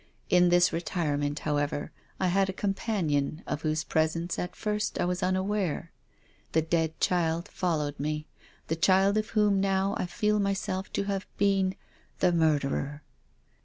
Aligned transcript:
In 0.31 0.49
this 0.49 0.73
retirement, 0.73 1.37
however, 1.41 1.91
I 2.19 2.25
had 2.29 2.49
a 2.49 2.53
companion 2.53 3.43
of 3.45 3.61
whose 3.61 3.83
presence 3.83 4.39
at 4.39 4.55
first 4.55 4.99
I 4.99 5.05
was 5.05 5.21
unaware. 5.21 5.91
The 6.53 6.63
dead 6.63 6.99
child 6.99 7.47
followed 7.47 7.99
me, 7.99 8.25
the 8.65 8.75
child 8.75 9.15
of 9.15 9.29
whom 9.37 9.61
now 9.61 9.93
I 9.99 10.07
feel 10.07 10.39
myself 10.39 10.91
to 10.93 11.03
have 11.03 11.27
been 11.37 11.75
the 12.17 12.31
murderer." 12.33 13.03